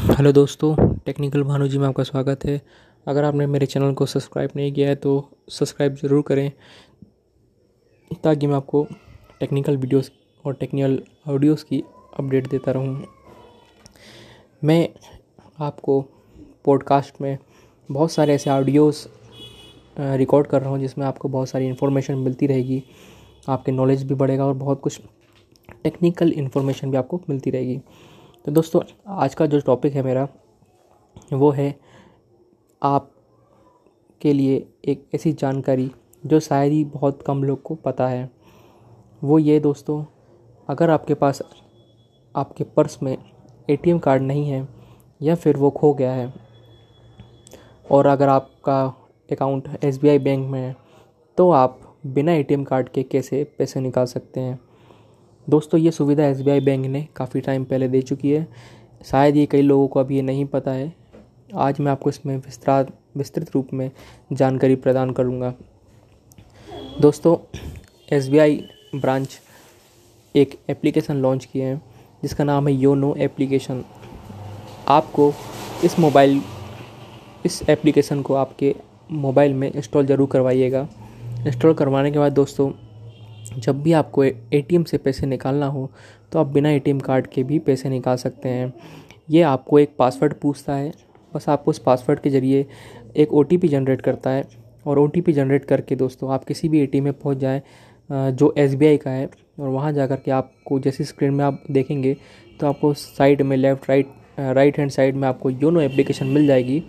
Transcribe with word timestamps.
Hello 0.00 0.30
दोस्तों, 0.32 0.74
technical 1.06 1.42
Bhanu 1.42 1.66
जी 1.68 1.78
में 1.78 1.86
आपका 1.86 2.02
स्वागत 2.02 2.44
है। 2.44 2.60
अगर 3.06 3.24
आपने 3.24 3.46
मेरे 3.46 3.66
चैनल 3.66 3.92
को 3.94 4.06
सब्सक्राइब 4.06 4.50
नहीं 4.56 4.72
किया 4.72 4.88
है 4.88 4.94
तो 4.94 5.10
सब्सक्राइब 5.50 5.94
ज़रूर 5.94 6.22
करें, 6.28 6.50
ताकि 8.24 8.46
मैं 8.46 8.54
आपको 8.56 8.86
टेक्निकल 9.40 9.76
वीडियोस 9.76 10.10
और 10.44 10.54
टेक्निकल 10.54 10.98
ऑडियोज़ 11.28 11.64
की 11.64 11.82
अपडेट 12.18 12.48
देता 12.48 12.72
रहूँ। 12.72 13.04
मैं 14.62 14.88
आपको 15.60 16.00
पॉडकास्ट 16.64 17.20
में 17.20 17.36
बहुत 17.88 18.12
सारे 18.12 18.34
ऐसे 18.34 18.50
ऑडियोज़ 18.50 19.06
रिकॉर्ड 19.96 20.46
कर 20.46 20.60
रहा 20.60 20.70
हूँ, 20.70 20.78
जिसमें 20.80 21.06
आपको 21.06 21.28
बहुत 21.28 21.48
सारी 21.48 21.66
इन्फॉर्मेशन 21.66 22.18
मिलती 22.18 22.46
रहेगी, 22.46 22.82
आपके 23.48 23.72
नॉलेज 23.72 24.04
भी 24.04 24.14
बढ़ेगा 24.14 24.46
और 24.46 24.54
बहुत 24.54 24.80
कुछ 24.80 25.00
टेक्निकल 25.84 26.32
इन्फॉर्मेशन 26.32 26.90
भी 26.90 26.96
आपको 26.96 27.20
मिलती 27.28 27.50
रहेगी। 27.50 27.80
तो 28.44 28.52
दोस्तों, 28.52 28.80
आज 29.06 29.34
का 29.34 29.46
जो 29.46 29.58
टॉपिक 29.60 29.94
है 29.94 30.02
मेरा, 30.02 30.26
वो 31.32 31.50
है 31.50 31.74
आप 32.82 33.10
के 34.20 34.32
लिए 34.32 34.54
एक 34.84 35.04
ऐसी 35.14 35.32
जानकारी 35.32 35.90
जो 36.24 36.38
शायद 36.40 36.72
ही 36.72 36.84
बहुत 36.84 37.22
कम 37.22 37.42
लोग 37.44 37.62
को 37.62 37.74
पता 37.74 38.06
है। 38.08 38.30
वो 39.22 39.38
ये 39.38 39.58
दोस्तों, 39.60 40.04
अगर 40.68 40.90
आपके 40.90 41.14
पास, 41.14 41.42
आपके 42.34 42.64
पर्स 42.66 43.02
में 43.02 43.16
एटीएम 43.70 43.98
कार्ड 43.98 44.22
नहीं 44.22 44.48
है 44.50 44.66
या 45.20 45.34
फिर 45.34 45.56
वो 45.56 45.70
खो 45.70 45.92
गया 45.94 46.12
है, 46.12 46.32
और 47.90 48.06
अगर 48.06 48.28
आपका 48.28 48.82
अकाउंट 49.28 49.68
एसबीआई 49.84 50.18
बैंक 50.18 50.48
में 50.48 50.60
है 50.60 50.74
तो 51.38 51.50
आप 51.50 51.78
बिना 52.06 52.32
एटीएम 52.32 52.64
कार्ड 52.64 52.88
के 52.88 53.02
कैसे 53.02 53.44
पैसे 53.58 53.80
निकाल 53.80 54.06
सकते 54.06 54.40
हैं? 54.40 54.58
दोस्तों, 55.50 55.78
ये 55.80 55.90
सुविधा 55.90 56.24
एसबीआई 56.24 56.60
बैंक 56.60 56.84
ने 56.86 57.00
काफ़ी 57.16 57.40
टाइम 57.40 57.62
पहले 57.64 57.86
दे 57.88 58.00
चुकी 58.02 58.30
है। 58.30 58.46
शायद 59.04 59.36
ये 59.36 59.44
कई 59.46 59.62
लोगों 59.62 59.86
को 59.88 60.00
अभी 60.00 60.16
ये 60.16 60.22
नहीं 60.22 60.44
पता 60.44 60.70
है। 60.70 60.92
आज 61.58 61.80
मैं 61.80 61.90
आपको 61.92 62.10
इसमें 62.10 62.36
विस्तृत 62.36 62.92
विस्तृत 63.16 63.50
रूप 63.54 63.72
में 63.72 63.90
जानकारी 64.32 64.74
प्रदान 64.76 65.10
करूँगा। 65.10 65.52
दोस्तों, 67.00 67.36
एसबीआई 68.08 68.62
ब्रांच 68.94 69.38
एक 70.34 70.58
एप्लीकेशन 70.70 71.16
लॉन्च 71.16 71.44
किए 71.44 71.64
हैं, 71.64 71.80
जिसका 72.22 72.44
नाम 72.44 72.68
है 72.68 72.74
योनो 72.74 73.14
एप्लीकेशन। 73.18 73.82
आपको 74.88 75.32
इस 75.84 75.98
मोबाइल, 75.98 76.40
इस 77.44 77.62
एप्लीकेशन 77.68 78.22
को 78.22 78.34
आपके 78.34 78.74
मोबाइल 79.10 79.54
में 79.54 79.70
इंस्टॉल 79.72 80.06
ज़रूर 80.06 80.28
करवाइएगा। 80.28 80.86
इंस्टॉल 81.46 81.74
करवाने 81.74 82.10
के 82.12 82.18
बाद 82.18 82.32
दोस्तों 82.32 82.70
जब 83.56 83.82
भी 83.82 83.92
आपको 83.92 84.24
एटीएम 84.24 84.84
से 84.84 84.98
पैसे 84.98 85.26
निकालना 85.26 85.66
हो 85.66 85.90
तो 86.32 86.38
आप 86.38 86.46
बिना 86.46 86.70
एटीएम 86.70 87.00
कार्ड 87.00 87.26
के 87.26 87.42
भी 87.42 87.58
पैसे 87.58 87.88
निकाल 87.88 88.16
सकते 88.16 88.48
हैं। 88.48 88.72
ये 89.30 89.42
आपको 89.42 89.78
एक 89.78 89.94
पासवर्ड 89.98 90.34
पूछता 90.34 90.74
है। 90.74 90.92
बस 91.32 91.48
आपको 91.48 91.70
उस 91.70 91.78
पासवर्ड 91.78 92.20
के 92.20 92.30
ज़रिए 92.30 92.66
एक 93.16 93.32
ओटीपी 93.32 93.68
जनरेट 93.68 94.00
करता 94.02 94.30
है 94.30 94.44
और 94.86 94.98
ओटीपी 94.98 95.32
जनरेट 95.32 95.64
करके 95.64 95.96
दोस्तों, 95.96 96.32
आप 96.32 96.44
किसी 96.44 96.68
भी 96.68 96.80
ए 96.84 97.00
में 97.00 97.12
पहुँच 97.12 97.38
जाएँ 97.38 97.62
जो 98.10 98.52
एसबीआई 98.58 98.96
का 98.96 99.10
है 99.10 99.28
और 99.58 99.68
वहाँ 99.68 99.92
जा 99.92 100.06
कर 100.06 100.16
के 100.16 100.30
आपको 100.30 100.78
जैसी 100.80 101.04
स्क्रीन 101.04 101.34
में 101.34 101.44
आप 101.44 101.62
देखेंगे 101.70 102.16
तो 102.60 102.66
आपको 102.66 102.92
साइड 102.94 103.42
में 103.42 103.56
left, 103.56 103.88
right 103.90 104.08
right 104.38 104.78
hand 104.78 104.90
side 104.90 105.16
में 105.16 105.26
आपको 105.28 105.50
योनो 105.50 105.80
एप्लीकेशन 105.80 106.26
मिल 106.26 106.46
जाएगी। 106.46 106.82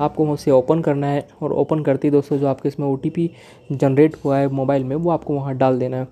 आपको 0.00 0.26
उसे 0.30 0.50
ओपन 0.50 0.80
करना 0.82 1.06
है 1.06 1.26
और 1.42 1.52
ओपन 1.54 1.82
करते 1.82 2.08
ही 2.08 2.12
दोस्तों, 2.12 2.38
जो 2.38 2.46
आपके 2.46 2.68
इसमें 2.68 2.86
ओटीपी 2.86 3.30
जनरेट 3.72 4.16
हुआ 4.24 4.38
है 4.38 4.48
मोबाइल 4.50 4.84
में, 4.84 4.94
वो 4.96 5.10
आपको 5.10 5.34
वहाँ 5.34 5.56
डाल 5.56 5.78
देना 5.78 5.96
है। 5.96 6.08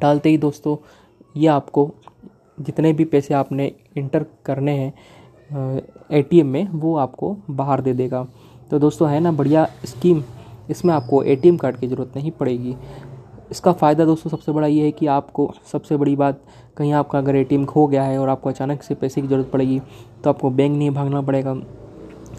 डालते 0.00 0.28
ही 0.28 0.38
दोस्तों, 0.38 0.76
ये 1.34 1.46
आपको 1.48 1.90
जितने 2.58 2.92
भी 2.92 3.04
पैसे 3.06 3.34
आपने 3.34 3.72
इंटर 3.96 4.26
करने 4.46 4.72
हैं 4.72 5.82
एटीएम 6.10 6.46
में, 6.46 6.68
वो 6.68 6.96
आपको 6.96 7.36
बाहर 7.50 7.80
दे 7.80 7.92
देगा। 7.94 8.26
तो 8.70 8.78
दोस्तों, 8.78 9.08
है 9.10 9.20
ना, 9.20 9.32
बढ़िया 9.32 9.66
स्कीम 9.84 10.22
इसमें 10.70 10.92
आपको 10.94 11.22
एटीएम 11.24 11.56
कार्ड 11.56 11.76
की 11.76 11.86
ज़रूरत 11.88 12.16
नहीं 12.16 12.30
पड़ेगी। 12.30 12.74
इसका 13.50 13.72
फ़ायदा 13.72 14.04
दोस्तों, 14.04 14.30
सबसे 14.30 14.52
बड़ा 14.52 14.66
ये 14.66 14.84
है 14.84 14.90
कि 14.92 15.06
आपको 15.08 15.52
सबसे 15.72 15.96
बड़ी 15.96 16.14
बात, 16.16 16.40
कहीं 16.76 16.92
आपका 16.92 17.18
अगर 17.18 17.36
एटीएम 17.36 17.64
खो 17.64 17.86
गया 17.86 18.02
है 18.04 18.18
और 18.18 18.28
आपको 18.28 18.48
अचानक 18.48 18.82
से 18.82 18.94
पैसे 18.94 19.20
की 19.20 19.28
ज़रूरत 19.28 19.50
पड़ेगी 19.52 19.80
तो 20.24 20.30
आपको 20.30 20.50
बैंक 20.50 20.76
नहीं 20.76 20.90
भागना 20.90 21.20
पड़ेगा। 21.22 21.54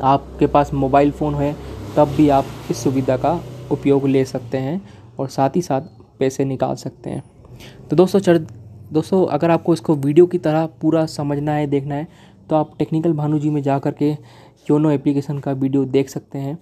आपके 0.01 0.47
पास 0.47 0.73
मोबाइल 0.73 1.11
फ़ोन 1.11 1.35
है, 1.35 1.55
तब 1.95 2.07
भी 2.07 2.27
आप 2.29 2.45
इस 2.71 2.83
सुविधा 2.83 3.17
का 3.17 3.39
उपयोग 3.71 4.07
ले 4.07 4.23
सकते 4.25 4.57
हैं 4.57 4.81
और 5.19 5.27
साथ 5.29 5.55
ही 5.55 5.61
साथ 5.61 5.81
पैसे 6.19 6.45
निकाल 6.45 6.75
सकते 6.75 7.09
हैं। 7.09 7.23
तो 7.89 7.95
दोस्तों, 7.95 8.19
चर, 8.19 8.37
दोस्तों, 8.91 9.25
अगर 9.27 9.51
आपको 9.51 9.73
इसको 9.73 9.95
वीडियो 9.95 10.25
की 10.25 10.37
तरह 10.37 10.65
पूरा 10.81 11.05
समझना 11.07 11.53
है, 11.53 11.67
देखना 11.67 11.95
है 11.95 12.07
तो 12.49 12.55
आप 12.55 12.71
टेक्निकल 12.79 13.13
भानु 13.13 13.39
जी 13.39 13.49
में 13.49 13.61
जा 13.63 13.77
कर 13.79 13.91
के 13.93 14.11
योनो 14.69 14.91
एप्लीकेशन 14.91 15.39
का 15.39 15.51
वीडियो 15.53 15.85
देख 15.87 16.09
सकते 16.09 16.39
हैं 16.39 16.57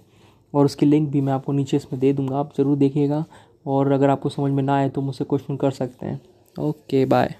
और 0.54 0.64
उसकी 0.64 0.86
लिंक 0.86 1.08
भी 1.10 1.20
मैं 1.20 1.32
आपको 1.32 1.52
नीचे 1.52 1.76
इसमें 1.76 2.00
दे 2.00 2.12
दूँगा, 2.12 2.38
आप 2.38 2.52
ज़रूर 2.56 2.76
देखिएगा 2.78 3.24
और 3.66 3.92
अगर 3.92 4.10
आपको 4.10 4.28
समझ 4.28 4.50
में 4.52 4.62
ना 4.62 4.76
आए 4.76 4.88
तो 4.88 5.00
मुझसे 5.00 5.24
क्वेश्चन 5.24 5.56
कर 5.56 5.70
सकते 5.72 6.06
हैं। 6.06 6.20
Okay, 6.56 7.04
bye. 7.06 7.34